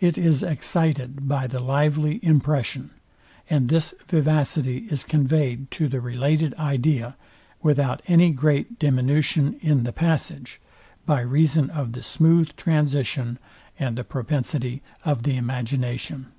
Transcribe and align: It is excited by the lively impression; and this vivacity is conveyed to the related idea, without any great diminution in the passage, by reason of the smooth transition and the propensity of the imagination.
It 0.00 0.18
is 0.18 0.42
excited 0.42 1.28
by 1.28 1.46
the 1.46 1.60
lively 1.60 2.18
impression; 2.24 2.90
and 3.48 3.68
this 3.68 3.94
vivacity 4.08 4.88
is 4.90 5.04
conveyed 5.04 5.70
to 5.70 5.86
the 5.86 6.00
related 6.00 6.54
idea, 6.54 7.16
without 7.62 8.02
any 8.08 8.32
great 8.32 8.80
diminution 8.80 9.54
in 9.62 9.84
the 9.84 9.92
passage, 9.92 10.60
by 11.06 11.20
reason 11.20 11.70
of 11.70 11.92
the 11.92 12.02
smooth 12.02 12.48
transition 12.56 13.38
and 13.78 13.96
the 13.96 14.02
propensity 14.02 14.82
of 15.04 15.22
the 15.22 15.36
imagination. 15.36 16.32